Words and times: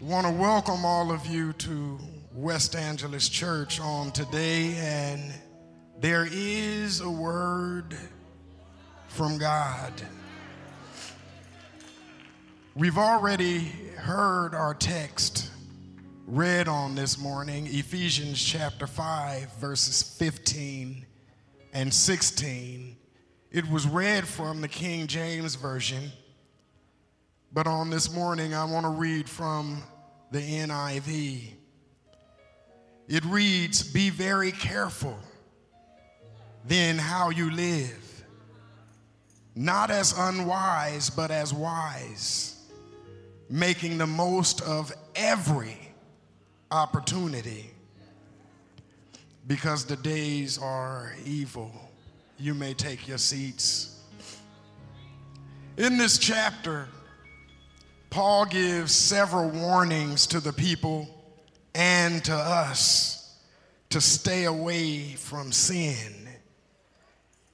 want 0.00 0.26
to 0.26 0.32
welcome 0.32 0.86
all 0.86 1.12
of 1.12 1.26
you 1.26 1.52
to 1.52 1.98
West 2.34 2.74
Angeles 2.74 3.28
Church 3.28 3.78
on 3.80 4.10
today, 4.12 4.74
and 4.76 5.30
there 6.00 6.26
is 6.30 7.02
a 7.02 7.10
word 7.10 7.94
from 9.08 9.36
God. 9.36 9.92
We've 12.74 12.96
already 12.96 13.58
heard 13.98 14.54
our 14.54 14.72
text 14.72 15.50
read 16.26 16.66
on 16.66 16.94
this 16.94 17.18
morning, 17.18 17.66
Ephesians 17.66 18.42
chapter 18.42 18.86
5, 18.86 19.52
verses 19.56 20.02
15 20.16 21.04
and 21.74 21.92
16. 21.92 22.96
It 23.52 23.68
was 23.68 23.86
read 23.86 24.26
from 24.26 24.62
the 24.62 24.68
King 24.68 25.08
James 25.08 25.56
Version, 25.56 26.10
but 27.52 27.66
on 27.66 27.90
this 27.90 28.12
morning 28.12 28.54
I 28.54 28.64
want 28.64 28.84
to 28.84 28.90
read 28.90 29.28
from 29.28 29.82
the 30.30 30.40
NIV. 30.40 31.50
It 33.08 33.24
reads, 33.24 33.82
Be 33.82 34.10
very 34.10 34.52
careful 34.52 35.18
then 36.64 36.98
how 36.98 37.30
you 37.30 37.50
live, 37.50 38.24
not 39.54 39.90
as 39.90 40.16
unwise, 40.16 41.10
but 41.10 41.30
as 41.30 41.52
wise, 41.52 42.56
making 43.48 43.98
the 43.98 44.06
most 44.06 44.60
of 44.62 44.92
every 45.14 45.76
opportunity 46.70 47.70
because 49.46 49.84
the 49.84 49.96
days 49.96 50.58
are 50.58 51.14
evil. 51.24 51.72
You 52.38 52.54
may 52.54 52.74
take 52.74 53.08
your 53.08 53.18
seats. 53.18 54.00
In 55.76 55.96
this 55.96 56.18
chapter, 56.18 56.88
Paul 58.10 58.44
gives 58.46 58.92
several 58.92 59.48
warnings 59.48 60.26
to 60.28 60.40
the 60.40 60.52
people 60.52 61.08
and 61.74 62.24
to 62.24 62.34
us 62.34 63.38
to 63.90 64.00
stay 64.00 64.44
away 64.44 65.14
from 65.14 65.52
sin. 65.52 66.28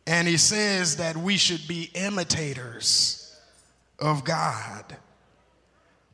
And 0.06 0.26
he 0.26 0.38
says 0.38 0.96
that 0.96 1.16
we 1.16 1.36
should 1.36 1.66
be 1.68 1.90
imitators 1.94 3.36
of 3.98 4.24
God. 4.24 4.96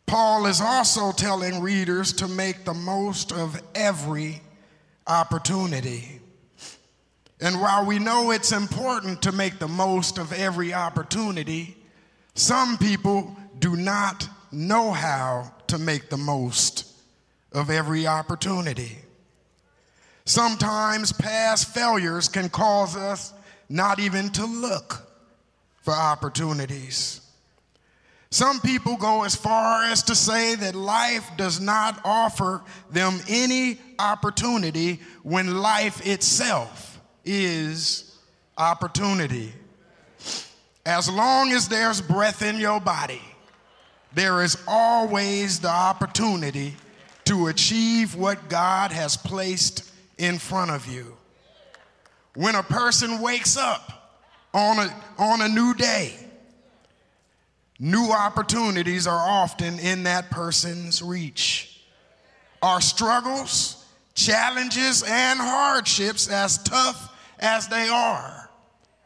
Paul 0.06 0.46
is 0.46 0.60
also 0.60 1.12
telling 1.12 1.62
readers 1.62 2.12
to 2.14 2.28
make 2.28 2.64
the 2.64 2.74
most 2.74 3.32
of 3.32 3.60
every 3.74 4.42
opportunity. 5.06 6.20
And 7.40 7.60
while 7.60 7.84
we 7.84 7.98
know 7.98 8.30
it's 8.30 8.52
important 8.52 9.22
to 9.22 9.32
make 9.32 9.58
the 9.58 9.68
most 9.68 10.18
of 10.18 10.32
every 10.32 10.74
opportunity, 10.74 11.76
some 12.34 12.78
people 12.78 13.36
do 13.62 13.76
not 13.76 14.28
know 14.50 14.90
how 14.90 15.54
to 15.68 15.78
make 15.78 16.10
the 16.10 16.16
most 16.16 16.84
of 17.52 17.70
every 17.70 18.08
opportunity. 18.08 18.98
Sometimes 20.24 21.12
past 21.12 21.72
failures 21.72 22.28
can 22.28 22.48
cause 22.48 22.96
us 22.96 23.32
not 23.68 24.00
even 24.00 24.30
to 24.30 24.44
look 24.44 25.06
for 25.80 25.94
opportunities. 25.94 27.20
Some 28.30 28.60
people 28.60 28.96
go 28.96 29.22
as 29.22 29.36
far 29.36 29.84
as 29.84 30.02
to 30.04 30.14
say 30.16 30.56
that 30.56 30.74
life 30.74 31.30
does 31.36 31.60
not 31.60 32.00
offer 32.04 32.62
them 32.90 33.20
any 33.28 33.78
opportunity 33.98 35.00
when 35.22 35.60
life 35.60 36.04
itself 36.04 37.00
is 37.24 38.18
opportunity. 38.58 39.52
As 40.84 41.08
long 41.08 41.52
as 41.52 41.68
there's 41.68 42.00
breath 42.00 42.42
in 42.42 42.58
your 42.58 42.80
body, 42.80 43.22
there 44.14 44.42
is 44.42 44.56
always 44.66 45.60
the 45.60 45.68
opportunity 45.68 46.74
to 47.24 47.46
achieve 47.46 48.14
what 48.14 48.48
God 48.48 48.92
has 48.92 49.16
placed 49.16 49.90
in 50.18 50.38
front 50.38 50.70
of 50.70 50.86
you. 50.86 51.16
When 52.34 52.54
a 52.54 52.62
person 52.62 53.20
wakes 53.20 53.56
up 53.56 54.18
on 54.52 54.78
a, 54.78 55.02
on 55.18 55.40
a 55.40 55.48
new 55.48 55.74
day, 55.74 56.14
new 57.78 58.10
opportunities 58.10 59.06
are 59.06 59.28
often 59.28 59.78
in 59.78 60.04
that 60.04 60.30
person's 60.30 61.02
reach. 61.02 61.80
Our 62.62 62.80
struggles, 62.80 63.84
challenges, 64.14 65.02
and 65.02 65.38
hardships, 65.40 66.28
as 66.28 66.58
tough 66.62 67.14
as 67.38 67.68
they 67.68 67.88
are, 67.88 68.50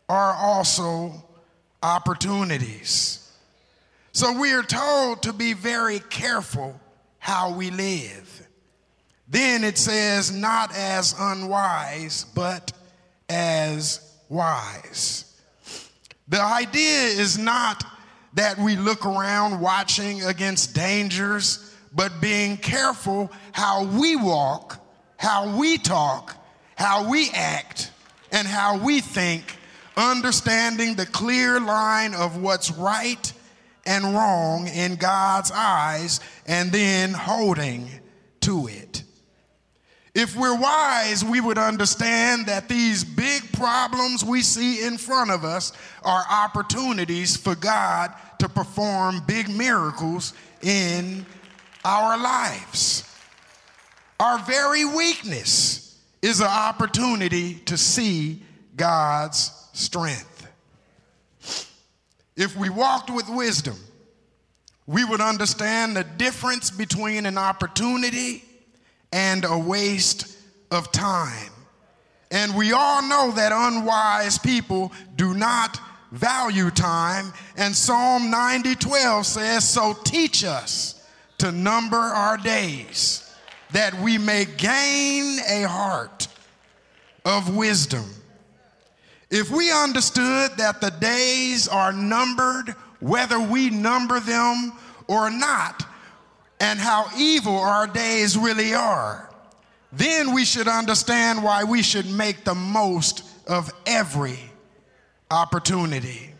are 0.08 0.34
also 0.34 1.24
opportunities. 1.82 3.25
So 4.16 4.32
we 4.32 4.54
are 4.54 4.62
told 4.62 5.24
to 5.24 5.34
be 5.34 5.52
very 5.52 5.98
careful 5.98 6.80
how 7.18 7.52
we 7.52 7.70
live. 7.70 8.48
Then 9.28 9.62
it 9.62 9.76
says, 9.76 10.32
not 10.32 10.74
as 10.74 11.14
unwise, 11.20 12.24
but 12.34 12.72
as 13.28 14.00
wise. 14.30 15.38
The 16.28 16.40
idea 16.40 17.08
is 17.08 17.36
not 17.36 17.84
that 18.32 18.56
we 18.56 18.76
look 18.76 19.04
around 19.04 19.60
watching 19.60 20.22
against 20.22 20.74
dangers, 20.74 21.76
but 21.92 22.18
being 22.18 22.56
careful 22.56 23.30
how 23.52 23.84
we 23.84 24.16
walk, 24.16 24.82
how 25.18 25.58
we 25.58 25.76
talk, 25.76 26.34
how 26.74 27.10
we 27.10 27.28
act, 27.34 27.90
and 28.32 28.48
how 28.48 28.78
we 28.78 29.02
think, 29.02 29.58
understanding 29.94 30.94
the 30.94 31.04
clear 31.04 31.60
line 31.60 32.14
of 32.14 32.40
what's 32.40 32.70
right 32.70 33.34
and 33.86 34.04
wrong 34.14 34.68
in 34.68 34.96
God's 34.96 35.50
eyes, 35.52 36.20
and 36.46 36.72
then 36.72 37.12
holding 37.12 37.88
to 38.40 38.66
it. 38.66 39.02
If 40.14 40.34
we're 40.34 40.58
wise, 40.58 41.22
we 41.22 41.40
would 41.40 41.58
understand 41.58 42.46
that 42.46 42.68
these 42.68 43.04
big 43.04 43.52
problems 43.52 44.24
we 44.24 44.40
see 44.40 44.82
in 44.82 44.96
front 44.96 45.30
of 45.30 45.44
us 45.44 45.72
are 46.02 46.24
opportunities 46.30 47.36
for 47.36 47.54
God 47.54 48.14
to 48.38 48.48
perform 48.48 49.22
big 49.26 49.48
miracles 49.50 50.32
in 50.62 51.26
our 51.84 52.16
lives. 52.18 53.04
Our 54.18 54.38
very 54.38 54.86
weakness 54.86 55.98
is 56.22 56.40
an 56.40 56.46
opportunity 56.46 57.54
to 57.66 57.76
see 57.76 58.42
God's 58.74 59.52
strength. 59.74 60.35
If 62.36 62.56
we 62.56 62.68
walked 62.68 63.10
with 63.10 63.28
wisdom, 63.28 63.76
we 64.86 65.04
would 65.04 65.20
understand 65.20 65.96
the 65.96 66.04
difference 66.04 66.70
between 66.70 67.26
an 67.26 67.38
opportunity 67.38 68.44
and 69.12 69.44
a 69.44 69.58
waste 69.58 70.36
of 70.70 70.92
time. 70.92 71.50
And 72.30 72.54
we 72.54 72.72
all 72.72 73.02
know 73.02 73.32
that 73.32 73.52
unwise 73.52 74.38
people 74.38 74.92
do 75.16 75.34
not 75.34 75.80
value 76.12 76.70
time. 76.70 77.32
And 77.56 77.74
Psalm 77.74 78.30
90 78.30 78.74
12 78.74 79.26
says, 79.26 79.68
So 79.68 79.94
teach 80.04 80.44
us 80.44 81.02
to 81.38 81.52
number 81.52 81.96
our 81.96 82.36
days, 82.36 83.34
that 83.72 83.94
we 84.00 84.18
may 84.18 84.44
gain 84.44 85.38
a 85.48 85.62
heart 85.68 86.28
of 87.24 87.54
wisdom. 87.54 88.04
If 89.30 89.50
we 89.50 89.72
understood 89.72 90.52
that 90.56 90.80
the 90.80 90.90
days 90.90 91.66
are 91.68 91.92
numbered, 91.92 92.70
whether 93.00 93.40
we 93.40 93.70
number 93.70 94.20
them 94.20 94.72
or 95.08 95.30
not, 95.30 95.84
and 96.60 96.78
how 96.78 97.06
evil 97.18 97.58
our 97.58 97.86
days 97.86 98.36
really 98.36 98.74
are, 98.74 99.30
then 99.92 100.32
we 100.34 100.44
should 100.44 100.68
understand 100.68 101.42
why 101.42 101.64
we 101.64 101.82
should 101.82 102.10
make 102.10 102.44
the 102.44 102.54
most 102.54 103.24
of 103.46 103.72
every 103.84 104.38
opportunity. 105.30 106.32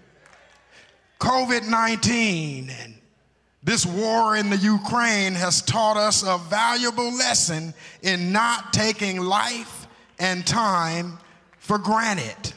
COVID 1.20 1.68
19 1.68 2.70
and 2.70 2.94
this 3.62 3.84
war 3.84 4.36
in 4.36 4.48
the 4.48 4.56
Ukraine 4.56 5.34
has 5.34 5.60
taught 5.60 5.96
us 5.96 6.22
a 6.22 6.38
valuable 6.38 7.12
lesson 7.12 7.74
in 8.02 8.30
not 8.30 8.72
taking 8.72 9.18
life 9.18 9.88
and 10.20 10.46
time 10.46 11.18
for 11.58 11.76
granted. 11.76 12.52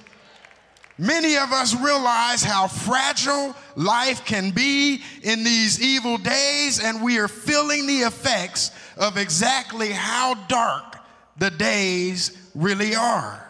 Many 1.00 1.38
of 1.38 1.54
us 1.54 1.74
realize 1.80 2.44
how 2.44 2.68
fragile 2.68 3.56
life 3.78 4.26
can 4.26 4.52
be 4.52 5.02
in 5.24 5.46
these 5.46 5.82
evil 5.82 6.18
days, 6.18 6.84
and 6.84 7.02
we 7.02 7.20
are 7.20 7.30
feeling 7.30 7.88
the 7.88 8.00
effects 8.00 8.72
of 8.98 9.16
exactly 9.16 9.92
how 9.94 10.34
dark 10.50 10.98
the 11.38 11.52
days 11.52 12.38
really 12.54 12.96
are. 12.96 13.50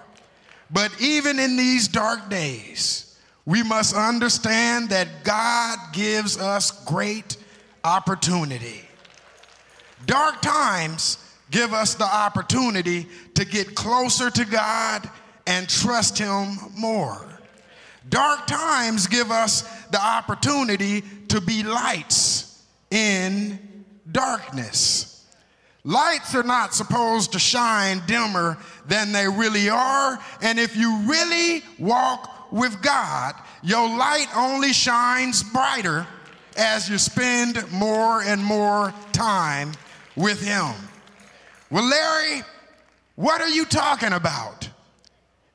But 0.70 0.92
even 1.02 1.40
in 1.40 1.58
these 1.58 1.88
dark 1.88 2.30
days, 2.30 3.18
we 3.48 3.64
must 3.64 3.96
understand 3.96 4.90
that 4.90 5.24
God 5.24 5.80
gives 5.92 6.38
us 6.38 6.70
great 6.86 7.38
opportunity. 7.84 8.84
Dark 10.06 10.44
times 10.44 11.18
give 11.50 11.74
us 11.74 11.96
the 11.96 12.06
opportunity 12.06 13.08
to 13.34 13.44
get 13.44 13.74
closer 13.74 14.30
to 14.30 14.46
God 14.46 15.10
and 15.48 15.68
trust 15.68 16.20
Him 16.20 16.56
more. 16.78 17.29
Dark 18.10 18.48
times 18.48 19.08
give 19.08 19.32
us 19.32 19.62
the 19.88 20.02
opportunity 20.02 21.04
to 21.30 21.40
be 21.40 21.64
lights 21.64 22.66
in 22.92 23.60
darkness. 24.12 25.26
Lights 25.84 26.36
are 26.36 26.44
not 26.44 26.74
supposed 26.74 27.32
to 27.34 27.40
shine 27.40 28.02
dimmer 28.06 28.58
than 28.88 29.12
they 29.12 29.28
really 29.28 29.70
are. 29.70 30.20
And 30.42 30.60
if 30.60 30.76
you 30.76 31.04
really 31.06 31.64
walk 31.78 32.52
with 32.52 32.82
God, 32.82 33.36
your 33.64 33.88
light 33.88 34.28
only 34.36 34.74
shines 34.74 35.44
brighter 35.44 36.06
as 36.58 36.90
you 36.90 36.98
spend 36.98 37.72
more 37.72 38.22
and 38.22 38.44
more 38.44 38.94
time 39.14 39.72
with 40.16 40.42
Him. 40.42 40.74
Well, 41.70 41.88
Larry, 41.88 42.44
what 43.16 43.42
are 43.42 43.50
you 43.50 43.66
talking 43.66 44.14
about? 44.14 44.70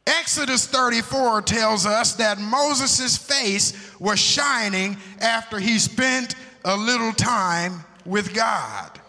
Exodus 0.06 0.66
34 0.66 1.42
tells 1.42 1.86
us 1.86 2.14
that 2.14 2.38
Moses' 2.38 3.16
face 3.16 3.72
was 3.98 4.18
shining 4.18 4.98
after 5.20 5.58
he 5.58 5.78
spent 5.78 6.34
a 6.64 6.76
little 6.76 7.12
time 7.12 7.84
with 8.04 8.34
God. 8.34 9.00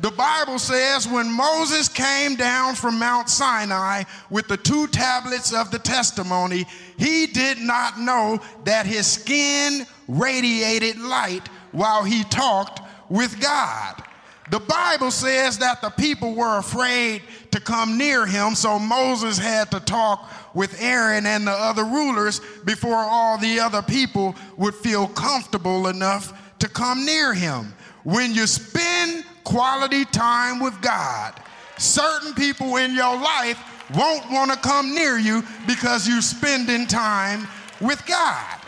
The 0.00 0.10
Bible 0.10 0.58
says 0.58 1.06
when 1.06 1.30
Moses 1.30 1.88
came 1.88 2.34
down 2.34 2.74
from 2.74 2.98
Mount 2.98 3.28
Sinai 3.30 4.02
with 4.28 4.48
the 4.48 4.56
two 4.56 4.88
tablets 4.88 5.52
of 5.52 5.70
the 5.70 5.78
testimony, 5.78 6.66
he 6.98 7.28
did 7.28 7.58
not 7.58 8.00
know 8.00 8.40
that 8.64 8.86
his 8.86 9.06
skin 9.06 9.86
radiated 10.08 10.98
light 10.98 11.46
while 11.70 12.02
he 12.02 12.24
talked 12.24 12.80
with 13.08 13.40
God. 13.40 14.02
The 14.50 14.60
Bible 14.60 15.10
says 15.10 15.58
that 15.58 15.80
the 15.80 15.90
people 15.90 16.34
were 16.34 16.58
afraid 16.58 17.22
to 17.50 17.60
come 17.60 17.96
near 17.96 18.26
him, 18.26 18.54
so 18.54 18.78
Moses 18.78 19.38
had 19.38 19.70
to 19.70 19.80
talk 19.80 20.30
with 20.54 20.80
Aaron 20.80 21.24
and 21.26 21.46
the 21.46 21.52
other 21.52 21.84
rulers 21.84 22.40
before 22.64 22.96
all 22.96 23.38
the 23.38 23.58
other 23.58 23.80
people 23.80 24.36
would 24.56 24.74
feel 24.74 25.08
comfortable 25.08 25.88
enough 25.88 26.58
to 26.58 26.68
come 26.68 27.06
near 27.06 27.32
him. 27.32 27.74
When 28.02 28.34
you 28.34 28.46
spend 28.46 29.24
quality 29.44 30.04
time 30.06 30.58
with 30.58 30.80
God. 30.80 31.34
Certain 31.76 32.34
people 32.34 32.76
in 32.76 32.94
your 32.94 33.16
life 33.16 33.58
won't 33.94 34.30
want 34.30 34.50
to 34.50 34.56
come 34.56 34.94
near 34.94 35.18
you 35.18 35.42
because 35.66 36.08
you're 36.08 36.22
spending 36.22 36.86
time 36.86 37.46
with 37.80 38.04
God. 38.06 38.60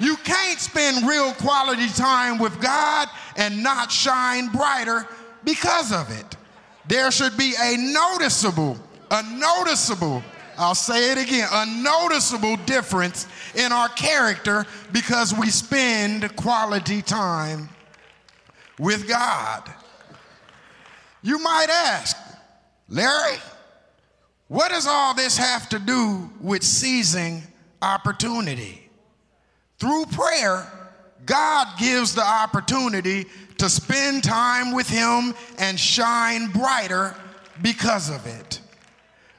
You 0.00 0.16
can't 0.16 0.58
spend 0.58 1.06
real 1.08 1.32
quality 1.34 1.88
time 1.88 2.38
with 2.38 2.60
God 2.60 3.08
and 3.36 3.62
not 3.62 3.92
shine 3.92 4.48
brighter 4.48 5.06
because 5.44 5.92
of 5.92 6.10
it. 6.10 6.36
There 6.86 7.10
should 7.10 7.36
be 7.36 7.54
a 7.60 7.76
noticeable, 7.76 8.78
a 9.10 9.22
noticeable, 9.34 10.22
I'll 10.58 10.74
say 10.74 11.12
it 11.12 11.18
again, 11.18 11.48
a 11.50 11.66
noticeable 11.82 12.56
difference 12.56 13.26
in 13.54 13.72
our 13.72 13.88
character 13.88 14.66
because 14.92 15.34
we 15.34 15.48
spend 15.50 16.36
quality 16.36 17.00
time 17.00 17.68
with 18.78 19.08
God. 19.08 19.70
You 21.22 21.38
might 21.38 21.70
ask, 21.70 22.16
Larry, 22.88 23.38
what 24.48 24.70
does 24.70 24.86
all 24.86 25.14
this 25.14 25.38
have 25.38 25.68
to 25.70 25.78
do 25.78 26.30
with 26.40 26.62
seizing 26.62 27.42
opportunity? 27.80 28.90
Through 29.78 30.06
prayer, 30.06 30.70
God 31.24 31.78
gives 31.78 32.14
the 32.14 32.24
opportunity 32.24 33.26
to 33.64 33.70
spend 33.70 34.22
time 34.22 34.72
with 34.72 34.86
Him 34.86 35.34
and 35.56 35.80
shine 35.80 36.48
brighter 36.48 37.16
because 37.62 38.10
of 38.10 38.26
it. 38.26 38.60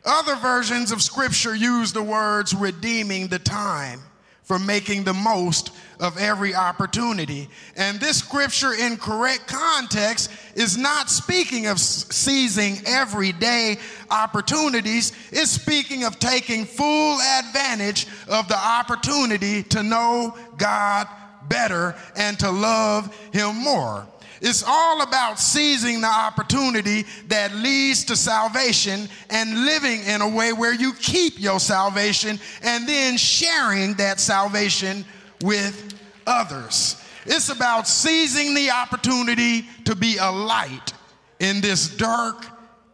Other 0.04 0.36
versions 0.36 0.92
of 0.92 1.04
Scripture 1.04 1.56
use 1.56 1.94
the 1.94 2.02
words 2.02 2.56
redeeming 2.56 3.28
the 3.28 3.38
time 3.38 4.02
for 4.42 4.58
making 4.58 5.04
the 5.04 5.14
most 5.14 5.70
of 6.00 6.18
every 6.18 6.56
opportunity. 6.56 7.50
And 7.76 8.00
this 8.00 8.18
scripture, 8.18 8.74
in 8.74 8.98
correct 8.98 9.48
context, 9.48 10.32
is 10.56 10.78
not 10.78 11.10
speaking 11.10 11.68
of 11.68 11.80
seizing 11.80 12.78
everyday 12.86 13.78
opportunities, 14.10 15.14
it's 15.32 15.52
speaking 15.52 16.04
of 16.04 16.20
taking 16.20 16.66
full 16.66 17.20
advantage 17.22 18.08
of 18.28 18.48
the 18.48 18.58
opportunity 18.58 19.64
to 19.64 19.84
know 19.84 20.36
God 20.58 21.08
better 21.50 21.96
and 22.16 22.38
to 22.40 22.52
love 22.52 23.16
Him 23.32 23.56
more. 23.56 24.08
It's 24.42 24.64
all 24.66 25.02
about 25.02 25.40
seizing 25.40 26.02
the 26.02 26.08
opportunity 26.08 27.06
that 27.28 27.54
leads 27.56 28.04
to 28.06 28.16
salvation 28.16 29.08
and 29.30 29.66
living 29.66 30.02
in 30.04 30.22
a 30.22 30.28
way 30.30 30.54
where 30.54 30.74
you 30.74 30.94
keep 30.94 31.40
your 31.40 31.60
salvation 31.60 32.40
and 32.62 32.88
then 32.88 33.18
sharing 33.18 33.94
that 33.96 34.20
salvation 34.20 35.06
with 35.42 35.94
others. 36.28 37.02
It's 37.26 37.50
about 37.50 37.88
seizing 37.88 38.54
the 38.54 38.72
opportunity 38.72 39.66
to 39.86 39.96
be 39.96 40.18
a 40.18 40.32
light 40.32 40.94
in 41.40 41.62
this 41.62 41.88
dark, 41.96 42.46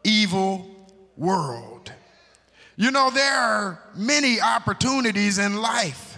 evil 0.04 0.70
world. 1.18 1.92
You 2.78 2.92
know, 2.92 3.10
there 3.10 3.34
are 3.34 3.80
many 3.96 4.40
opportunities 4.42 5.38
in 5.38 5.58
life 5.58 6.11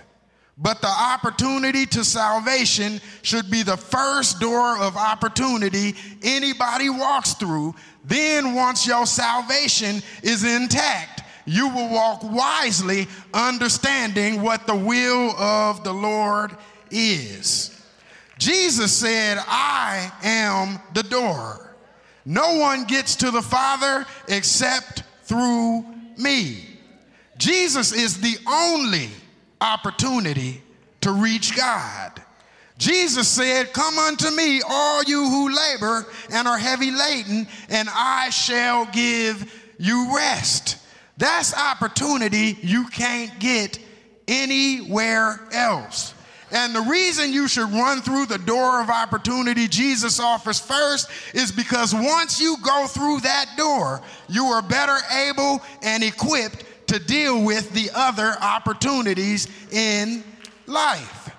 but 0.57 0.81
the 0.81 0.87
opportunity 0.87 1.85
to 1.87 2.03
salvation 2.03 3.01
should 3.21 3.49
be 3.49 3.63
the 3.63 3.77
first 3.77 4.39
door 4.39 4.77
of 4.77 4.95
opportunity 4.95 5.95
anybody 6.21 6.89
walks 6.89 7.33
through. 7.33 7.73
Then, 8.05 8.53
once 8.53 8.85
your 8.85 9.05
salvation 9.05 10.01
is 10.21 10.43
intact, 10.43 11.23
you 11.45 11.67
will 11.69 11.89
walk 11.89 12.23
wisely, 12.23 13.07
understanding 13.33 14.41
what 14.41 14.67
the 14.67 14.75
will 14.75 15.31
of 15.31 15.83
the 15.83 15.93
Lord 15.93 16.55
is. 16.91 17.69
Jesus 18.37 18.91
said, 18.91 19.37
I 19.39 20.11
am 20.21 20.79
the 20.93 21.03
door. 21.03 21.75
No 22.25 22.57
one 22.57 22.85
gets 22.85 23.15
to 23.17 23.31
the 23.31 23.41
Father 23.41 24.05
except 24.27 25.03
through 25.23 25.85
me. 26.17 26.65
Jesus 27.37 27.91
is 27.91 28.19
the 28.19 28.37
only 28.47 29.09
opportunity 29.63 30.61
to 31.01 31.11
reach 31.11 31.55
God. 31.55 32.11
Jesus 32.77 33.27
said, 33.27 33.71
Come 33.71 33.97
unto 33.97 34.29
me, 34.31 34.61
all 34.67 35.03
you 35.03 35.29
who 35.29 35.55
labor 35.55 36.05
and 36.31 36.47
are 36.47 36.57
heavy 36.57 36.91
laden, 36.91 37.47
and 37.69 37.87
I 37.91 38.29
shall 38.29 38.85
give 38.87 39.51
you 39.77 40.15
rest. 40.15 40.77
That's 41.17 41.55
opportunity 41.55 42.57
you 42.61 42.87
can't 42.87 43.39
get 43.39 43.79
anywhere 44.27 45.39
else. 45.51 46.13
And 46.51 46.75
the 46.75 46.81
reason 46.81 47.33
you 47.33 47.47
should 47.47 47.71
run 47.71 48.01
through 48.01 48.27
the 48.27 48.37
door 48.37 48.81
of 48.81 48.89
opportunity 48.89 49.67
Jesus 49.67 50.19
offers 50.19 50.59
first 50.59 51.09
is 51.33 51.51
because 51.51 51.95
once 51.95 52.39
you 52.39 52.57
go 52.63 52.85
through 52.85 53.21
that 53.21 53.47
door, 53.57 54.01
you 54.29 54.45
are 54.45 54.61
better 54.61 54.97
able 55.11 55.61
and 55.81 56.03
equipped 56.03 56.63
to 56.87 56.99
deal 56.99 57.43
with 57.43 57.71
the 57.71 57.89
other 57.93 58.35
opportunities 58.41 59.47
in 59.71 60.23
life. 60.67 61.29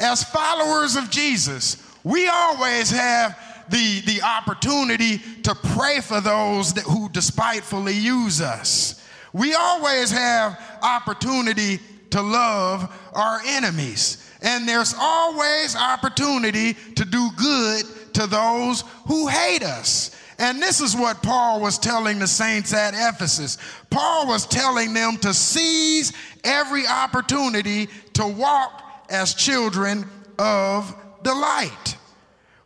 As 0.00 0.24
followers 0.24 0.96
of 0.96 1.10
Jesus, 1.10 1.82
we 2.04 2.28
always 2.28 2.90
have 2.90 3.38
the, 3.68 4.00
the 4.02 4.22
opportunity 4.22 5.18
to 5.42 5.54
pray 5.54 6.00
for 6.00 6.20
those 6.20 6.74
that, 6.74 6.84
who 6.84 7.08
despitefully 7.08 7.94
use 7.94 8.40
us. 8.40 9.02
We 9.32 9.54
always 9.54 10.10
have 10.10 10.60
opportunity 10.82 11.80
to 12.10 12.22
love 12.22 12.94
our 13.12 13.40
enemies. 13.44 14.22
And 14.42 14.68
there's 14.68 14.94
always 14.98 15.74
opportunity 15.74 16.74
to 16.74 17.04
do 17.04 17.30
good 17.36 17.84
to 18.14 18.26
those 18.26 18.82
who 19.06 19.26
hate 19.26 19.62
us. 19.62 20.15
And 20.38 20.60
this 20.60 20.80
is 20.80 20.94
what 20.94 21.22
Paul 21.22 21.60
was 21.60 21.78
telling 21.78 22.18
the 22.18 22.26
saints 22.26 22.74
at 22.74 22.94
Ephesus. 22.94 23.56
Paul 23.88 24.26
was 24.26 24.46
telling 24.46 24.92
them 24.92 25.16
to 25.18 25.32
seize 25.32 26.12
every 26.44 26.86
opportunity 26.86 27.88
to 28.14 28.26
walk 28.26 28.82
as 29.08 29.34
children 29.34 30.08
of 30.38 30.94
the 31.22 31.34
light. 31.34 31.96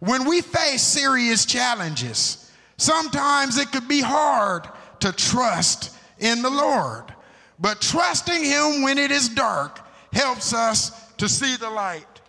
When 0.00 0.25
we 0.29 0.41
face 0.41 0.83
serious 0.83 1.45
challenges, 1.45 2.50
sometimes 2.77 3.59
it 3.59 3.71
could 3.71 3.87
be 3.87 4.00
hard 4.00 4.67
to 5.00 5.12
trust 5.12 5.97
in 6.19 6.43
the 6.43 6.50
Lord. 6.50 7.05
But 7.59 7.81
trusting 7.81 8.43
Him 8.43 8.83
when 8.83 8.99
it 8.99 9.11
is 9.11 9.29
dark 9.29 9.81
helps 10.12 10.55
us 10.55 11.12
to 11.19 11.29
see 11.29 11.57
the 11.57 11.71
light. 11.71 12.20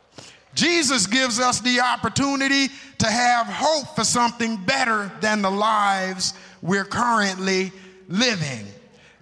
Jesus 0.54 1.08
gives 1.08 1.40
us 1.40 1.62
the 1.62 1.80
opportunity 1.80 2.68
to 2.98 3.08
have 3.08 3.48
hope 3.48 3.96
for 3.96 4.04
something 4.04 4.58
better 4.58 5.12
than 5.22 5.42
the 5.42 5.52
lives 5.52 6.34
we're 6.62 6.86
currently 6.86 7.72
living. 8.08 8.66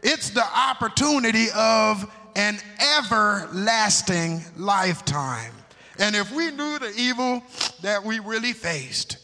It's 0.01 0.31
the 0.31 0.45
opportunity 0.45 1.48
of 1.55 2.12
an 2.36 2.57
everlasting 2.98 4.41
lifetime. 4.57 5.53
And 6.00 6.15
if 6.15 6.31
we 6.33 6.51
knew 6.51 6.79
the 6.79 6.93
evil 6.98 7.43
that 7.81 8.03
we 8.03 8.19
really 8.19 8.53
faced, 8.53 9.17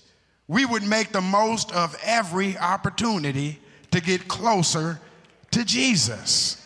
we 0.47 0.65
would 0.65 0.83
make 0.83 1.12
the 1.12 1.21
most 1.21 1.71
of 1.71 1.97
every 2.03 2.57
opportunity 2.57 3.59
to 3.91 4.01
get 4.01 4.27
closer 4.27 5.00
to 5.51 5.63
Jesus. 5.63 6.62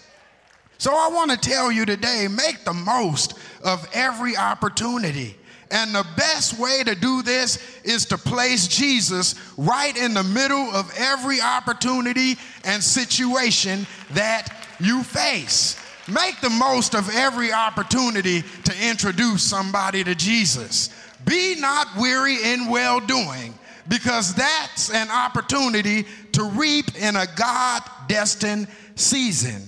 So 0.80 0.96
I 0.96 1.10
want 1.10 1.30
to 1.30 1.38
tell 1.38 1.72
you 1.72 1.86
today 1.86 2.28
make 2.28 2.64
the 2.64 2.74
most 2.74 3.36
of 3.64 3.88
every 3.94 4.36
opportunity 4.36 5.36
And 5.72 5.94
the 5.94 6.06
best 6.18 6.58
way 6.58 6.84
to 6.84 6.96
do 6.96 7.22
this 7.22 7.60
is 7.84 8.06
to 8.08 8.18
place 8.18 8.68
Jesus 8.68 9.36
right 9.58 9.96
in 9.96 10.14
the 10.14 10.24
middle 10.24 10.72
of 10.74 10.92
every 10.98 11.42
opportunity 11.42 12.38
and 12.64 12.84
situation 12.84 13.86
that 14.12 14.68
you 14.80 15.04
face. 15.04 15.80
Make 16.08 16.42
the 16.42 16.50
most 16.50 16.96
of 16.96 17.10
every 17.14 17.54
opportunity 17.54 18.42
to 18.42 18.90
introduce 18.90 19.44
somebody 19.44 20.04
to 20.04 20.16
Jesus. 20.16 20.90
Be 21.26 21.56
not 21.60 21.88
weary 21.98 22.38
in 22.44 22.68
well 22.68 23.00
doing, 23.00 23.54
because 23.88 24.34
that's 24.34 24.90
an 24.92 25.10
opportunity 25.12 26.06
to 26.32 26.44
reap 26.46 26.96
in 26.96 27.16
a 27.16 27.28
God 27.36 27.84
destined 28.08 28.68
season. 28.96 29.62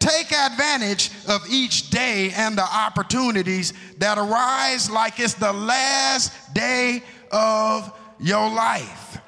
Take 0.00 0.32
advantage 0.32 1.10
of 1.28 1.46
each 1.48 1.90
day 1.90 2.32
and 2.34 2.58
the 2.58 2.64
opportunities 2.64 3.74
that 3.98 4.18
arise 4.18 4.90
like 4.90 5.20
it's 5.20 5.34
the 5.34 5.52
last 5.52 6.52
day 6.54 7.02
of 7.30 7.92
your 8.18 8.50
life. 8.50 9.18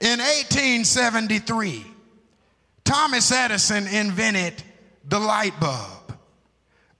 In 0.00 0.18
1873, 0.18 1.84
Thomas 2.82 3.30
Edison 3.30 3.86
invented 3.86 4.62
the 5.04 5.20
light 5.20 5.58
bulb. 5.60 6.16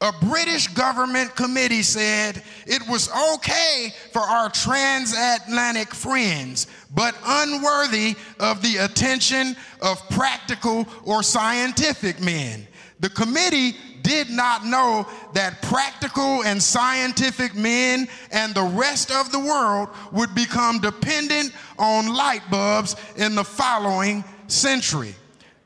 A 0.02 0.12
British 0.22 0.68
government 0.68 1.34
committee 1.36 1.82
said 1.82 2.42
it 2.66 2.82
was 2.88 3.10
okay 3.34 3.92
for 4.12 4.20
our 4.20 4.48
transatlantic 4.48 5.94
friends, 5.94 6.66
but 6.94 7.14
unworthy 7.24 8.14
of 8.38 8.62
the 8.62 8.78
attention 8.78 9.56
of 9.82 10.06
practical 10.08 10.86
or 11.04 11.22
scientific 11.22 12.20
men. 12.20 12.66
The 13.00 13.10
committee 13.10 13.76
did 14.02 14.30
not 14.30 14.64
know 14.64 15.06
that 15.34 15.62
practical 15.62 16.42
and 16.44 16.62
scientific 16.62 17.54
men 17.54 18.08
and 18.30 18.54
the 18.54 18.62
rest 18.62 19.10
of 19.10 19.32
the 19.32 19.38
world 19.38 19.88
would 20.12 20.34
become 20.34 20.80
dependent 20.80 21.52
on 21.78 22.14
light 22.14 22.42
bulbs 22.50 22.96
in 23.16 23.34
the 23.34 23.44
following 23.44 24.24
century. 24.48 25.14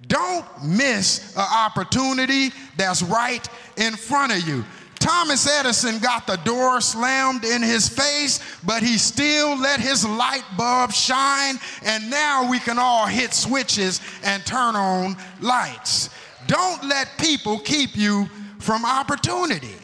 Don't 0.06 0.44
miss 0.62 1.34
an 1.36 1.46
opportunity 1.50 2.50
that's 2.76 3.02
right 3.02 3.48
in 3.76 3.94
front 3.94 4.32
of 4.32 4.46
you. 4.46 4.64
Thomas 4.98 5.46
Edison 5.46 5.98
got 5.98 6.26
the 6.26 6.36
door 6.36 6.80
slammed 6.80 7.44
in 7.44 7.62
his 7.62 7.88
face, 7.88 8.40
but 8.64 8.82
he 8.82 8.96
still 8.96 9.56
let 9.58 9.78
his 9.78 10.06
light 10.06 10.44
bulb 10.56 10.92
shine, 10.92 11.58
and 11.84 12.08
now 12.08 12.48
we 12.50 12.58
can 12.58 12.78
all 12.78 13.06
hit 13.06 13.34
switches 13.34 14.00
and 14.22 14.44
turn 14.46 14.76
on 14.76 15.16
lights. 15.40 16.08
Don't 16.46 16.84
let 16.84 17.08
people 17.18 17.58
keep 17.58 17.96
you 17.96 18.28
from 18.58 18.84
opportunity. 18.84 19.74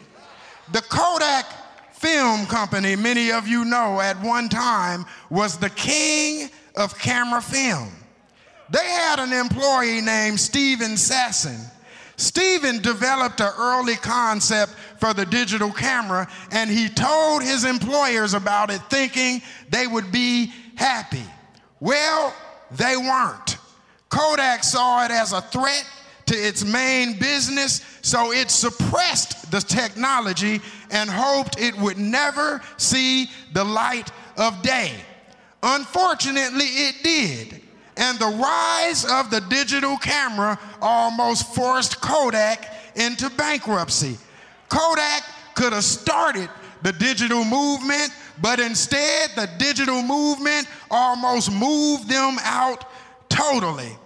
The 0.73 0.83
Kodak 0.83 1.47
Film 1.93 2.47
Company, 2.47 2.97
many 2.97 3.31
of 3.31 3.47
you 3.47 3.65
know, 3.65 4.01
at 4.01 4.21
one 4.21 4.49
time 4.49 5.05
was 5.29 5.59
the 5.59 5.71
king 5.71 6.51
of 6.77 6.99
camera 6.99 7.43
film. 7.43 7.91
They 8.71 8.87
had 8.87 9.19
an 9.19 9.33
employee 9.33 10.01
named 10.01 10.39
Steven 10.39 10.93
Sasson. 10.93 11.59
Steven 12.17 12.81
developed 12.83 13.41
an 13.41 13.51
early 13.59 13.97
concept 13.97 14.73
for 14.99 15.15
the 15.15 15.27
digital 15.27 15.73
camera 15.73 16.29
and 16.53 16.71
he 16.71 16.89
told 16.89 17.43
his 17.43 17.65
employers 17.65 18.35
about 18.35 18.71
it 18.71 18.81
thinking 18.91 19.43
they 19.71 19.87
would 19.87 20.13
be 20.13 20.53
happy. 20.77 21.25
Well, 21.81 22.35
they 22.71 22.97
weren't. 22.97 23.57
Kodak 24.11 24.63
saw 24.65 25.05
it 25.05 25.11
as 25.11 25.33
a 25.33 25.41
threat 25.41 25.87
to 26.31 26.37
its 26.37 26.65
main 26.65 27.19
business, 27.19 27.85
so 28.03 28.33
it 28.33 28.51
suppressed 28.51 29.51
the 29.51 29.61
technology 29.61 30.61
and 30.91 31.11
hoped 31.11 31.61
it 31.61 31.77
would 31.77 31.99
never 31.99 32.61
see 32.77 33.29
the 33.53 33.65
light 33.65 34.11
of 34.37 34.63
day. 34.63 34.93
Unfortunately, 35.63 36.65
it 36.65 37.03
did 37.03 37.63
and 38.01 38.19
the 38.19 38.27
rise 38.27 39.05
of 39.05 39.31
the 39.31 39.43
digital 39.51 39.97
camera 39.99 40.59
almost 40.81 41.55
forced 41.55 42.01
Kodak 42.01 42.73
into 42.97 43.29
bankruptcy. 43.31 44.17
Kodak 44.71 45.23
could 45.55 45.75
have 45.75 45.85
started 45.85 46.49
the 46.83 46.93
digital 46.93 47.45
movement, 47.45 48.11
but 48.41 48.59
instead, 48.59 49.31
the 49.37 49.51
digital 49.59 50.03
movement 50.03 50.67
almost 50.91 51.53
moved 51.53 52.09
them 52.09 52.39
out 52.41 52.87
totally. 53.29 53.97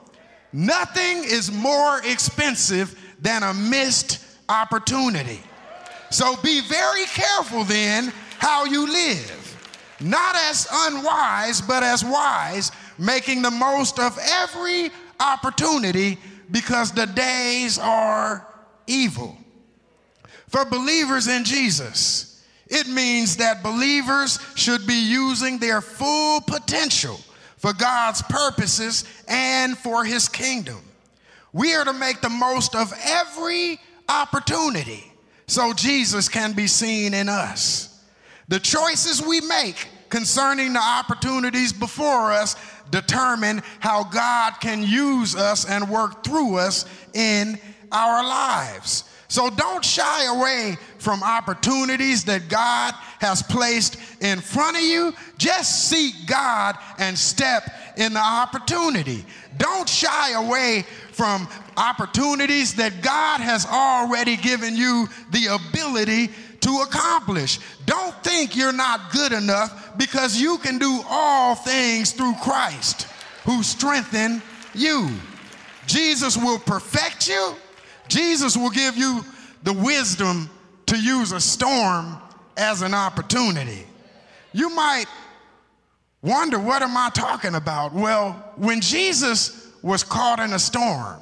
Nothing 0.55 1.25
is 1.25 1.51
more 1.51 2.01
expensive 2.05 2.97
than 3.21 3.43
a 3.43 3.53
missed 3.53 4.25
opportunity. 4.49 5.41
So 6.11 6.37
be 6.45 6.61
very 6.61 7.07
careful 7.07 7.65
then 7.65 8.13
how 8.39 8.65
you 8.65 8.87
live. 8.87 9.97
Not 10.01 10.37
as 10.37 10.69
unwise, 10.73 11.61
but 11.61 11.83
as 11.83 12.05
wise, 12.05 12.71
making 12.99 13.43
the 13.43 13.51
most 13.51 13.99
of 13.99 14.17
every 14.23 14.93
opportunity 15.19 16.19
because 16.53 16.93
the 16.93 17.07
days 17.07 17.77
are 17.77 18.47
evil. 18.87 19.37
For 20.51 20.65
believers 20.65 21.27
in 21.27 21.43
Jesus, 21.43 22.45
it 22.69 22.87
means 22.87 23.39
that 23.39 23.65
believers 23.65 24.39
should 24.55 24.87
be 24.87 24.95
using 24.95 25.59
their 25.59 25.81
full 25.81 26.41
potential 26.43 27.19
for 27.65 27.73
God's 27.73 28.21
purposes 28.21 29.05
and 29.27 29.79
for 29.79 30.05
his 30.05 30.29
kingdom. 30.29 30.83
We 31.55 31.75
are 31.75 31.87
to 31.87 31.95
make 31.95 32.21
the 32.21 32.29
most 32.29 32.75
of 32.75 32.93
every 33.03 33.81
opportunity 34.07 35.03
so 35.47 35.73
Jesus 35.73 36.29
can 36.29 36.53
be 36.53 36.67
seen 36.67 37.15
in 37.15 37.31
us. 37.31 38.05
The 38.49 38.61
choices 38.61 39.23
we 39.23 39.41
make 39.41 39.89
concerning 40.11 40.75
the 40.75 40.83
opportunities 40.83 41.73
before 41.73 42.33
us 42.33 42.55
determine 42.91 43.63
how 43.81 44.05
God 44.05 44.61
can 44.61 44.83
use 44.83 45.35
us 45.35 45.65
and 45.65 45.89
work 45.89 46.23
through 46.23 46.59
us 46.59 46.85
in 47.15 47.59
our 47.91 48.23
lives. 48.23 49.05
So 49.35 49.51
don't 49.51 49.85
shy 49.85 50.27
away 50.27 50.77
from 50.99 51.25
opportunities 51.25 52.23
that 52.27 52.49
God 52.49 52.95
has 53.19 53.43
placed 53.43 53.99
in 54.23 54.39
front 54.39 54.77
of 54.77 54.85
you. 54.85 55.13
Just 55.39 55.89
seek 55.89 56.15
God 56.25 56.77
and 57.01 57.19
step 57.19 57.69
in 57.97 58.13
the 58.13 58.21
opportunity. 58.21 59.25
Don't 59.57 59.89
shy 59.89 60.35
away 60.35 60.85
from 61.11 61.49
opportunities 61.77 62.77
that 62.77 63.03
God 63.03 63.41
has 63.41 63.67
already 63.67 64.37
given 64.37 64.77
you 64.77 65.09
the 65.33 65.59
ability 65.59 66.31
to 66.61 66.85
accomplish. 66.87 67.59
Don't 67.87 68.15
think 68.23 68.55
you're 68.55 68.73
not 68.73 69.11
good 69.11 69.33
enough 69.33 69.99
because 69.99 70.41
you 70.41 70.59
can 70.59 70.79
do 70.79 71.03
all 71.11 71.57
things 71.57 72.13
through 72.13 72.35
Christ 72.41 73.09
who 73.45 73.65
strengthen 73.65 74.41
you. 74.75 75.11
Jesus 75.89 76.37
will 76.37 76.61
perfect 76.61 77.27
you. 77.27 77.57
Jesus 78.09 78.57
will 78.57 78.71
give 78.71 78.97
you 78.97 79.25
the 79.63 79.73
wisdom 79.73 80.51
to 80.87 80.99
use 80.99 81.33
a 81.33 81.41
storm 81.41 82.17
as 82.57 82.83
an 82.83 82.95
opportunity. 82.95 83.85
You 84.53 84.71
might 84.71 85.07
wonder, 86.23 86.59
what 86.59 86.83
am 86.83 86.97
I 86.97 87.11
talking 87.11 87.55
about? 87.55 87.93
Well, 87.93 88.33
when 88.57 88.81
Jesus 88.81 89.73
was 89.83 90.05
caught 90.05 90.41
in 90.41 90.53
a 90.53 90.59
storm, 90.59 91.21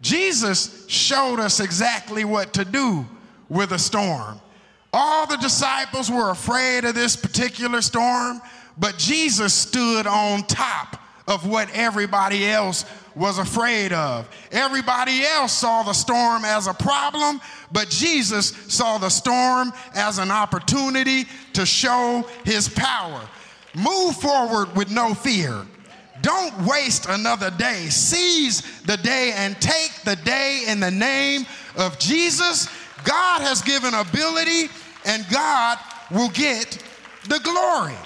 Jesus 0.00 0.84
showed 0.88 1.40
us 1.40 1.60
exactly 1.60 2.24
what 2.24 2.52
to 2.54 2.64
do 2.64 3.06
with 3.48 3.72
a 3.72 3.78
storm. 3.78 4.40
All 4.92 5.26
the 5.26 5.36
disciples 5.36 6.10
were 6.10 6.30
afraid 6.30 6.84
of 6.84 6.94
this 6.94 7.16
particular 7.16 7.80
storm, 7.80 8.42
but 8.76 8.98
Jesus 8.98 9.54
stood 9.54 10.06
on 10.06 10.42
top 10.42 11.01
of 11.32 11.46
what 11.46 11.68
everybody 11.74 12.46
else 12.46 12.84
was 13.14 13.38
afraid 13.38 13.92
of. 13.92 14.28
Everybody 14.52 15.22
else 15.22 15.52
saw 15.52 15.82
the 15.82 15.92
storm 15.92 16.44
as 16.44 16.66
a 16.66 16.74
problem, 16.74 17.40
but 17.72 17.88
Jesus 17.88 18.48
saw 18.68 18.98
the 18.98 19.08
storm 19.08 19.72
as 19.94 20.18
an 20.18 20.30
opportunity 20.30 21.24
to 21.54 21.66
show 21.66 22.24
his 22.44 22.68
power. 22.68 23.20
Move 23.74 24.16
forward 24.16 24.74
with 24.76 24.90
no 24.90 25.14
fear. 25.14 25.66
Don't 26.20 26.66
waste 26.66 27.06
another 27.08 27.50
day. 27.50 27.86
Seize 27.88 28.82
the 28.82 28.96
day 28.98 29.32
and 29.34 29.60
take 29.60 29.92
the 30.04 30.16
day 30.16 30.64
in 30.68 30.78
the 30.78 30.90
name 30.90 31.46
of 31.76 31.98
Jesus. 31.98 32.68
God 33.04 33.40
has 33.40 33.62
given 33.62 33.94
ability 33.94 34.68
and 35.04 35.26
God 35.32 35.78
will 36.10 36.28
get 36.28 36.82
the 37.28 37.40
glory. 37.40 37.96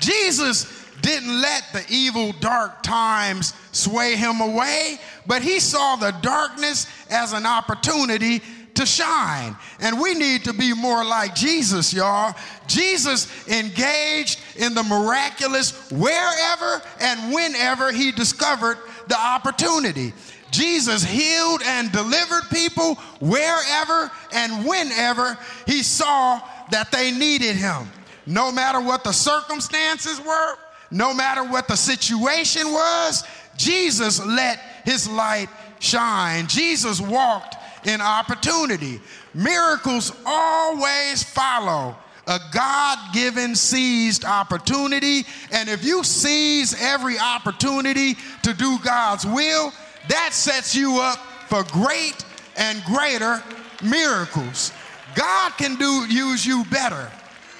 Jesus 0.00 0.81
didn't 1.02 1.40
let 1.40 1.64
the 1.72 1.84
evil, 1.88 2.32
dark 2.40 2.82
times 2.82 3.52
sway 3.72 4.16
him 4.16 4.40
away, 4.40 4.98
but 5.26 5.42
he 5.42 5.60
saw 5.60 5.96
the 5.96 6.12
darkness 6.22 6.86
as 7.10 7.32
an 7.32 7.44
opportunity 7.44 8.40
to 8.74 8.86
shine. 8.86 9.56
And 9.80 10.00
we 10.00 10.14
need 10.14 10.44
to 10.44 10.52
be 10.52 10.74
more 10.74 11.04
like 11.04 11.34
Jesus, 11.34 11.92
y'all. 11.92 12.34
Jesus 12.66 13.48
engaged 13.48 14.40
in 14.56 14.74
the 14.74 14.82
miraculous 14.82 15.90
wherever 15.90 16.82
and 17.00 17.34
whenever 17.34 17.92
he 17.92 18.12
discovered 18.12 18.78
the 19.08 19.18
opportunity. 19.18 20.14
Jesus 20.50 21.02
healed 21.02 21.62
and 21.64 21.90
delivered 21.92 22.42
people 22.50 22.96
wherever 23.20 24.10
and 24.32 24.66
whenever 24.66 25.38
he 25.66 25.82
saw 25.82 26.40
that 26.70 26.92
they 26.92 27.10
needed 27.10 27.56
him. 27.56 27.90
No 28.26 28.52
matter 28.52 28.80
what 28.80 29.02
the 29.02 29.12
circumstances 29.12 30.20
were, 30.20 30.56
no 30.92 31.14
matter 31.14 31.42
what 31.42 31.66
the 31.66 31.76
situation 31.76 32.70
was, 32.70 33.24
Jesus 33.56 34.24
let 34.24 34.58
his 34.84 35.08
light 35.08 35.48
shine. 35.80 36.46
Jesus 36.46 37.00
walked 37.00 37.56
in 37.86 38.00
opportunity. 38.00 39.00
Miracles 39.34 40.12
always 40.26 41.22
follow 41.22 41.96
a 42.26 42.38
God 42.52 42.98
given 43.12 43.56
seized 43.56 44.24
opportunity. 44.24 45.24
And 45.50 45.68
if 45.68 45.82
you 45.82 46.04
seize 46.04 46.80
every 46.80 47.18
opportunity 47.18 48.14
to 48.42 48.52
do 48.52 48.78
God's 48.84 49.24
will, 49.24 49.72
that 50.08 50.30
sets 50.32 50.74
you 50.74 51.00
up 51.00 51.18
for 51.48 51.64
great 51.64 52.24
and 52.56 52.82
greater 52.84 53.42
miracles. 53.82 54.72
God 55.14 55.52
can 55.56 55.76
do 55.76 56.06
use 56.08 56.44
you 56.44 56.64
better 56.70 57.10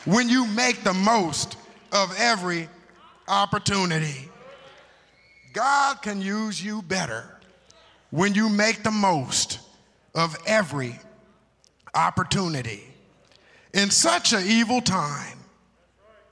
when 0.05 0.29
you 0.29 0.47
make 0.47 0.85
the 0.85 0.95
most 0.95 1.57
of 1.93 2.15
every 2.19 2.69
opportunity. 3.33 4.29
God 5.55 6.03
can 6.03 6.21
use 6.21 6.63
you 6.63 6.83
better 6.83 7.39
when 8.11 8.35
you 8.35 8.51
make 8.51 8.83
the 8.83 8.91
most 8.91 9.61
of 10.15 10.37
every 10.47 10.99
opportunity. 11.95 12.85
In 13.73 13.91
such 13.91 14.35
an 14.35 14.45
evil 14.47 14.83
time, 14.83 15.39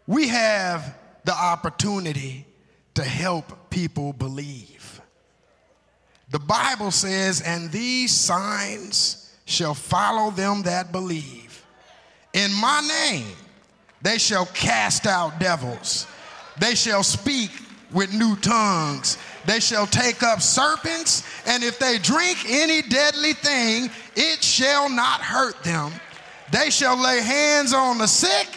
we 0.07 0.29
have 0.29 0.95
the 1.25 1.33
opportunity 1.33 2.45
to 2.95 3.03
help 3.03 3.71
people 3.71 4.13
believe. 4.13 5.01
The 6.31 6.39
Bible 6.39 6.91
says, 6.91 7.41
and 7.41 7.73
these 7.73 8.15
signs 8.15 9.35
shall 9.47 9.75
follow 9.75 10.31
them 10.31 10.63
that 10.65 10.93
believe. 10.93 11.65
In 12.35 12.53
my 12.53 12.81
name, 13.11 13.37
they 14.03 14.19
shall 14.19 14.47
cast 14.47 15.07
out 15.07 15.41
devils. 15.41 16.07
They 16.61 16.75
shall 16.75 17.03
speak 17.03 17.51
with 17.91 18.13
new 18.15 18.37
tongues. 18.37 19.19
They 19.47 19.61
shall 19.61 19.87
take 19.87 20.23
up 20.23 20.43
serpents, 20.43 21.25
and 21.47 21.65
if 21.65 21.79
they 21.79 21.99
drink 21.99 22.39
any 22.47 22.83
deadly 22.83 23.33
thing, 23.33 23.91
it 24.15 24.45
shall 24.45 24.89
not 24.89 25.23
hurt 25.23 25.63
them. 25.65 25.91
They 26.53 26.69
shall 26.69 27.03
lay 27.03 27.21
hands 27.21 27.73
on 27.73 27.97
the 27.99 28.07
sick, 28.07 28.49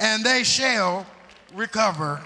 and 0.00 0.24
they 0.24 0.42
shall 0.42 1.06
recover. 1.54 2.22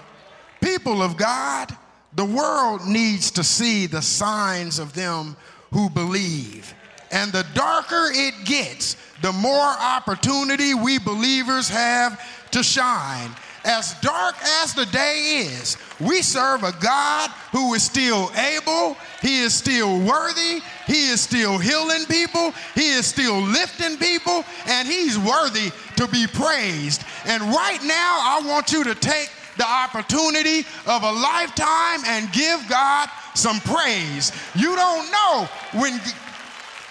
People 0.61 1.03
of 1.03 1.17
God, 1.17 1.75
the 2.15 2.25
world 2.25 2.87
needs 2.87 3.29
to 3.31 3.43
see 3.43 3.85
the 3.85 4.01
signs 4.01 4.79
of 4.79 4.93
them 4.93 5.35
who 5.73 5.89
believe. 5.89 6.73
And 7.11 7.31
the 7.33 7.45
darker 7.53 8.07
it 8.11 8.45
gets, 8.45 8.95
the 9.21 9.33
more 9.33 9.75
opportunity 9.79 10.73
we 10.73 10.99
believers 10.99 11.67
have 11.67 12.21
to 12.51 12.63
shine. 12.63 13.31
As 13.65 13.99
dark 14.01 14.35
as 14.63 14.73
the 14.73 14.85
day 14.87 15.47
is, 15.47 15.77
we 15.99 16.21
serve 16.21 16.63
a 16.63 16.73
God 16.79 17.29
who 17.51 17.73
is 17.73 17.83
still 17.83 18.31
able, 18.35 18.95
He 19.21 19.41
is 19.41 19.53
still 19.53 19.99
worthy, 19.99 20.61
He 20.85 21.09
is 21.09 21.21
still 21.21 21.57
healing 21.57 22.05
people, 22.05 22.53
He 22.75 22.91
is 22.91 23.05
still 23.05 23.41
lifting 23.41 23.97
people, 23.97 24.43
and 24.67 24.87
He's 24.87 25.17
worthy 25.17 25.71
to 25.97 26.07
be 26.07 26.27
praised. 26.27 27.03
And 27.25 27.43
right 27.43 27.79
now, 27.83 28.19
I 28.21 28.41
want 28.45 28.71
you 28.71 28.83
to 28.83 28.95
take 28.95 29.29
the 29.57 29.67
opportunity 29.67 30.59
of 30.85 31.03
a 31.03 31.11
lifetime 31.11 32.05
and 32.05 32.31
give 32.31 32.63
God 32.69 33.09
some 33.33 33.59
praise. 33.61 34.31
You 34.55 34.75
don't 34.75 35.11
know 35.11 35.49
when 35.73 35.99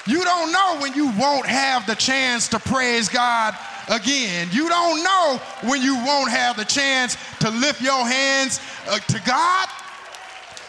you 0.07 0.23
don't 0.23 0.53
know 0.53 0.79
when 0.81 0.95
you 0.95 1.07
won't 1.19 1.47
have 1.47 1.85
the 1.87 1.97
chance 1.97 2.49
to 2.49 2.61
praise 2.61 3.09
God 3.09 3.57
again. 3.89 4.49
You 4.53 4.69
don't 4.69 5.03
know 5.03 5.41
when 5.63 5.83
you 5.83 5.95
won't 5.97 6.31
have 6.31 6.57
the 6.57 6.65
chance 6.65 7.17
to 7.41 7.51
lift 7.51 7.81
your 7.81 8.07
hands 8.07 8.61
uh, 8.89 8.99
to 8.99 9.21
God. 9.27 9.69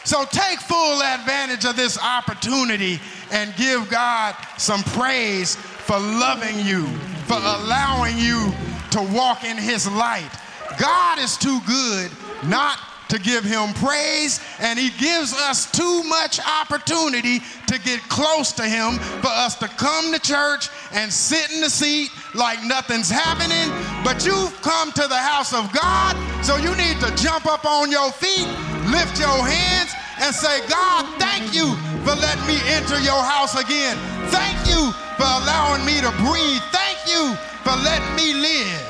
So 0.03 0.23
take 0.25 0.59
full 0.59 1.01
advantage 1.01 1.65
of 1.65 1.75
this 1.75 1.99
opportunity 2.01 2.99
and 3.31 3.53
give 3.55 3.89
God 3.89 4.35
some 4.57 4.81
praise 4.83 5.55
for 5.55 5.99
loving 5.99 6.59
you, 6.65 6.85
for 7.25 7.37
allowing 7.37 8.17
you 8.17 8.53
to 8.91 9.01
walk 9.13 9.43
in 9.43 9.57
His 9.57 9.89
light. 9.91 10.31
God 10.79 11.19
is 11.19 11.37
too 11.37 11.59
good 11.67 12.11
not 12.43 12.79
to 13.09 13.19
give 13.19 13.43
him 13.43 13.73
praise, 13.75 14.41
and 14.59 14.77
he 14.77 14.89
gives 14.99 15.33
us 15.33 15.71
too 15.71 16.03
much 16.03 16.39
opportunity 16.39 17.39
to 17.67 17.79
get 17.79 18.01
close 18.09 18.51
to 18.53 18.63
him 18.63 18.97
for 19.21 19.29
us 19.29 19.55
to 19.55 19.67
come 19.67 20.11
to 20.13 20.19
church 20.19 20.69
and 20.91 21.11
sit 21.11 21.51
in 21.51 21.61
the 21.61 21.69
seat 21.69 22.09
like 22.37 22.63
nothing's 22.63 23.09
happening. 23.09 23.67
But 24.03 24.25
you've 24.25 24.53
come 24.61 24.91
to 24.93 25.07
the 25.07 25.17
house 25.17 25.53
of 25.53 25.73
God, 25.73 26.15
so 26.45 26.55
you 26.57 26.71
need 26.77 27.01
to 27.01 27.09
jump 27.17 27.45
up 27.45 27.65
on 27.65 27.91
your 27.91 28.11
feet, 28.11 28.47
lift 28.93 29.19
your 29.19 29.41
hands, 29.43 29.91
and 30.21 30.33
say, 30.33 30.61
God, 30.69 31.05
thank 31.19 31.53
you 31.53 31.75
for 32.05 32.15
letting 32.15 32.47
me 32.47 32.57
enter 32.69 32.99
your 32.99 33.21
house 33.21 33.59
again. 33.59 33.97
Thank 34.29 34.57
you 34.69 34.91
for 35.17 35.27
allowing 35.27 35.85
me 35.85 35.99
to 36.01 36.11
breathe. 36.23 36.61
Thank 36.71 36.97
you 37.09 37.35
for 37.65 37.75
letting 37.83 38.15
me 38.15 38.33
live. 38.33 38.85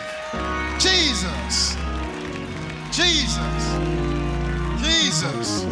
Jesus. 0.80 1.76
Jesus. 2.92 3.64
Jesus. 4.84 5.66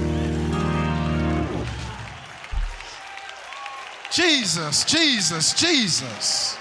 Jesus, 4.11 4.85
Jesus, 4.85 5.53
Jesus. 5.53 6.57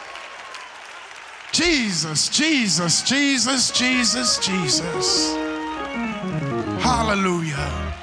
Jesus, 1.55 2.29
Jesus, 2.31 3.03
Jesus, 3.03 3.71
Jesus, 3.71 4.39
Jesus. 4.39 5.33
Hallelujah. 6.83 7.95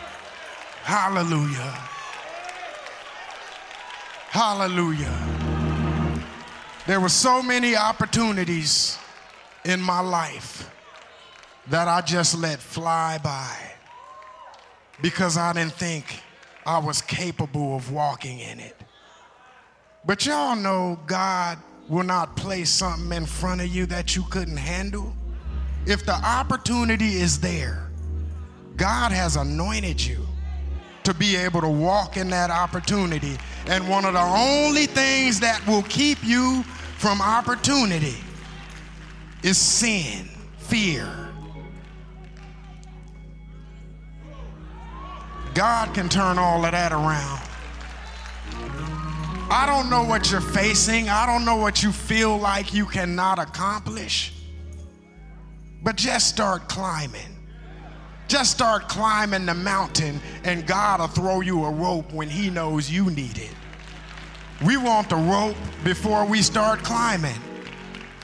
Hallelujah. 0.84 1.74
Hallelujah. 4.30 6.24
There 6.88 7.02
were 7.02 7.10
so 7.10 7.44
many 7.44 7.76
opportunities 7.76 8.98
in 9.66 9.82
my 9.82 10.00
life 10.00 10.72
that 11.68 11.90
I 11.90 12.00
just 12.00 12.38
let 12.38 12.60
fly 12.60 13.18
by 13.22 13.54
because 15.02 15.36
I 15.36 15.52
didn't 15.52 15.74
think 15.74 16.06
I 16.66 16.78
was 16.78 17.02
capable 17.02 17.76
of 17.76 17.92
walking 17.92 18.40
in 18.40 18.62
it. 18.62 18.78
But 20.06 20.26
y'all 20.26 20.56
know 20.56 20.98
God 21.06 21.58
will 21.90 22.04
not 22.04 22.36
place 22.36 22.70
something 22.70 23.16
in 23.16 23.26
front 23.26 23.62
of 23.62 23.68
you 23.68 23.86
that 23.88 24.16
you 24.16 24.24
couldn't 24.30 24.58
handle. 24.58 25.14
If 25.86 26.06
the 26.06 26.14
opportunity 26.14 27.16
is 27.16 27.40
there, 27.40 27.90
God 28.78 29.12
has 29.12 29.36
anointed 29.36 30.04
you 30.04 30.26
to 31.04 31.14
be 31.14 31.36
able 31.36 31.62
to 31.62 31.70
walk 31.70 32.18
in 32.18 32.30
that 32.30 32.50
opportunity. 32.50 33.38
And 33.68 33.88
one 33.90 34.06
of 34.06 34.14
the 34.14 34.22
only 34.22 34.86
things 34.86 35.40
that 35.40 35.66
will 35.68 35.84
keep 35.84 36.24
you 36.24 36.64
from 36.98 37.22
opportunity 37.22 38.18
is 39.44 39.58
sin, 39.58 40.30
fear. 40.58 41.30
God 45.54 45.94
can 45.94 46.08
turn 46.08 46.38
all 46.38 46.64
of 46.64 46.72
that 46.72 46.94
around. 46.94 47.42
I 49.54 49.66
don't 49.66 49.90
know 49.90 50.06
what 50.06 50.32
you're 50.32 50.40
facing. 50.40 51.10
I 51.10 51.26
don't 51.26 51.44
know 51.44 51.58
what 51.58 51.84
you 51.84 51.92
feel 51.92 52.38
like 52.38 52.74
you 52.74 52.86
cannot 52.86 53.38
accomplish. 53.38 54.32
But 55.84 55.98
just 55.98 56.30
start 56.30 56.70
climbing. 56.70 57.38
Just 58.30 58.52
start 58.52 58.88
climbing 58.88 59.46
the 59.46 59.54
mountain, 59.54 60.22
and 60.46 60.66
God 60.66 61.02
will 61.02 61.08
throw 61.08 61.42
you 61.42 61.66
a 61.66 61.70
rope 61.70 62.14
when 62.14 62.30
He 62.30 62.50
knows 62.50 62.90
you 62.90 63.12
need 63.12 63.38
it. 63.40 63.54
We 64.64 64.78
want 64.78 65.10
the 65.10 65.18
rope 65.18 65.58
before 65.84 66.24
we 66.24 66.42
start 66.42 66.80
climbing. 66.80 67.42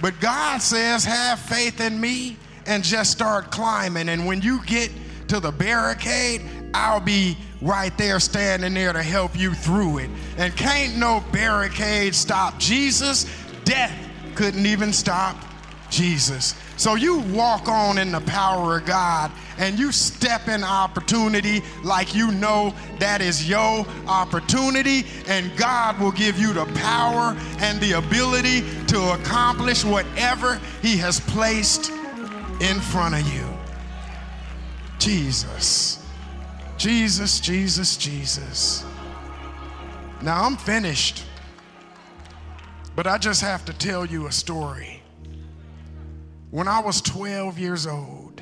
But 0.01 0.17
God 0.21 0.61
says, 0.61 1.03
Have 1.03 1.39
faith 1.39 1.81
in 1.81 1.99
me 1.99 2.37
and 2.67 2.85
just 2.85 3.11
start 3.11 3.51
climbing. 3.51 4.07
And 4.07 4.25
when 4.25 4.41
you 4.41 4.63
get 4.63 4.91
to 5.27 5.41
the 5.41 5.51
barricade, 5.51 6.41
I'll 6.73 7.01
be 7.01 7.35
right 7.61 7.95
there 7.97 8.19
standing 8.19 8.73
there 8.73 8.93
to 8.93 9.03
help 9.03 9.37
you 9.37 9.53
through 9.53 9.99
it. 9.99 10.09
And 10.37 10.55
can't 10.55 10.97
no 10.97 11.23
barricade 11.31 12.13
stop 12.15 12.59
Jesus. 12.59 13.25
Death 13.63 13.93
couldn't 14.35 14.65
even 14.65 14.93
stop 14.93 15.35
Jesus. 15.89 16.55
So 16.77 16.95
you 16.95 17.19
walk 17.19 17.67
on 17.67 17.97
in 17.97 18.11
the 18.11 18.21
power 18.21 18.77
of 18.77 18.85
God 18.85 19.31
and 19.57 19.79
you 19.79 19.91
step 19.91 20.47
in 20.47 20.63
opportunity 20.63 21.63
like 21.83 22.13
you 22.13 22.31
know 22.31 22.73
that 22.99 23.21
is 23.21 23.49
your 23.49 23.85
opportunity, 24.07 25.03
and 25.27 25.55
God 25.57 25.99
will 25.99 26.11
give 26.11 26.37
you 26.37 26.53
the 26.53 26.65
power 26.75 27.35
and 27.59 27.81
the 27.81 27.93
ability 27.93 28.61
to 28.87 29.13
accomplish 29.13 29.83
whatever 29.83 30.61
He 30.83 30.97
has 30.97 31.19
placed 31.19 31.89
in 32.61 32.79
front 32.79 33.15
of 33.15 33.33
you. 33.33 33.45
Jesus. 34.99 36.06
Jesus, 36.77 37.39
Jesus, 37.39 37.97
Jesus. 37.97 38.85
Now 40.21 40.43
I'm 40.43 40.57
finished, 40.57 41.23
but 42.95 43.07
I 43.07 43.17
just 43.17 43.41
have 43.41 43.65
to 43.65 43.73
tell 43.73 44.05
you 44.05 44.27
a 44.27 44.31
story. 44.31 45.01
When 46.51 46.67
I 46.67 46.79
was 46.79 47.01
12 47.01 47.59
years 47.59 47.87
old, 47.87 48.41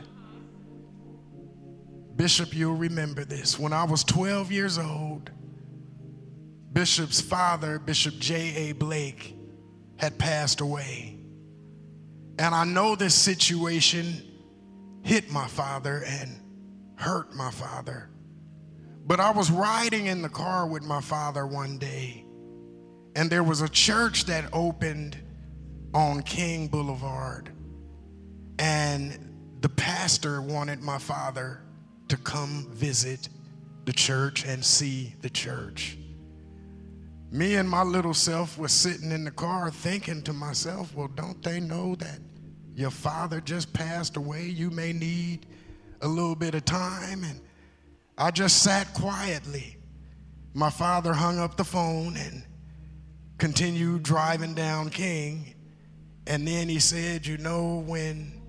Bishop, 2.16 2.54
you'll 2.54 2.76
remember 2.76 3.26
this. 3.26 3.60
When 3.60 3.74
I 3.74 3.84
was 3.84 4.04
12 4.04 4.52
years 4.52 4.78
old, 4.78 5.32
Bishop's 6.72 7.22
father, 7.22 7.80
Bishop 7.80 8.16
J.A. 8.20 8.74
Blake, 8.74 9.36
had 9.98 10.18
passed 10.18 10.62
away. 10.62 11.18
And 12.38 12.54
I 12.54 12.66
know 12.66 12.96
this 12.96 13.16
situation 13.16 14.22
hit 15.04 15.32
my 15.32 15.48
father 15.48 16.04
and 16.06 16.42
hurt 16.96 17.34
my 17.34 17.52
father. 17.52 18.10
But 19.06 19.20
I 19.20 19.32
was 19.32 19.52
riding 19.52 20.08
in 20.08 20.22
the 20.22 20.30
car 20.30 20.66
with 20.66 20.84
my 20.84 21.00
father 21.00 21.46
one 21.46 21.78
day, 21.78 22.26
and 23.16 23.30
there 23.30 23.44
was 23.44 23.62
a 23.62 23.70
church 23.70 24.26
that 24.26 24.46
opened 24.52 25.18
on 25.94 26.24
King 26.24 26.68
Boulevard. 26.68 27.52
And 28.58 29.58
the 29.62 29.70
pastor 29.70 30.42
wanted 30.42 30.82
my 30.82 30.98
father 30.98 31.62
to 32.08 32.18
come 32.18 32.68
visit 32.72 33.30
the 33.86 33.94
church 33.94 34.46
and 34.46 34.64
see 34.64 35.14
the 35.22 35.30
church. 35.30 35.98
Me 37.32 37.56
and 37.56 37.70
my 37.70 37.84
little 37.84 38.14
self 38.14 38.58
was 38.58 38.72
sitting 38.72 39.12
in 39.12 39.24
the 39.24 39.32
car 39.32 39.70
thinking 39.70 40.22
to 40.24 40.34
myself, 40.34 40.94
well, 40.96 41.10
don't 41.10 41.42
they 41.44 41.60
know 41.60 41.96
that 41.96 42.20
your 42.76 42.92
father 42.92 43.42
just 43.42 43.72
passed 43.74 44.18
away? 44.18 44.46
You 44.46 44.72
may 44.72 44.94
need 44.94 45.46
a 46.02 46.08
little 46.08 46.36
bit 46.36 46.56
of 46.56 46.66
time. 46.66 47.24
And 47.24 47.42
I 48.18 48.32
just 48.32 48.64
sat 48.64 48.94
quietly. 48.94 49.78
My 50.54 50.70
father 50.70 51.14
hung 51.14 51.38
up 51.38 51.58
the 51.58 51.66
phone 51.66 52.16
and 52.16 52.44
continued 53.38 54.04
driving 54.04 54.54
down 54.54 54.90
King. 54.90 55.54
And 56.26 56.48
then 56.48 56.70
he 56.70 56.80
said, 56.80 57.28
You 57.28 57.38
know, 57.38 57.84
when 57.86 58.42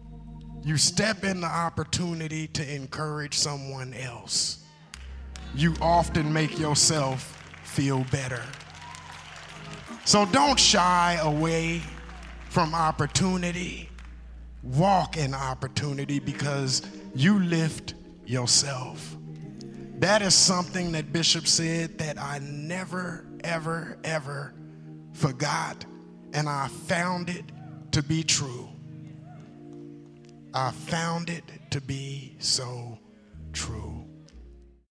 you 0.63 0.77
step 0.77 1.25
in 1.25 1.41
the 1.41 1.49
opportunity 1.49 2.47
to 2.49 2.75
encourage 2.75 3.35
someone 3.35 3.93
else, 3.93 4.65
you 5.55 5.75
often 5.81 6.33
make 6.33 6.59
yourself 6.59 7.43
feel 7.65 8.05
better. 8.13 8.43
So 10.05 10.27
don't 10.27 10.61
shy 10.61 11.19
away 11.21 11.83
from 12.51 12.73
opportunity. 12.73 13.89
Walk 14.63 15.17
in 15.17 15.35
opportunity 15.35 16.21
because 16.21 16.83
you 17.17 17.41
lift 17.41 17.95
yourself. 18.25 19.17
That 20.01 20.21
is 20.21 20.35
something 20.35 20.93
that 20.93 21.11
Bishop 21.11 21.47
said 21.47 21.99
that 21.99 22.19
I 22.21 22.39
never, 22.41 23.25
ever, 23.43 23.97
ever 24.05 24.53
forgot, 25.15 25.87
and 26.35 26.49
I 26.49 26.69
found 26.69 27.31
it 27.31 27.45
to 27.93 28.03
be 28.03 28.23
true. 28.23 28.69
I 30.53 30.71
found 30.71 31.31
it 31.31 31.45
to 31.71 31.81
be 31.81 32.37
so 32.39 32.99
true. 33.55 33.96